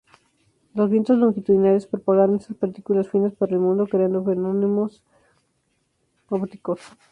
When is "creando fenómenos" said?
3.85-5.03